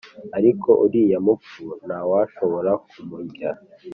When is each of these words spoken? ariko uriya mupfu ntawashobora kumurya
ariko 0.37 0.69
uriya 0.85 1.19
mupfu 1.25 1.63
ntawashobora 1.85 2.71
kumurya 2.87 3.49